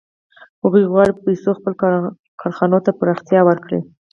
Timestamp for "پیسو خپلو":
1.27-1.79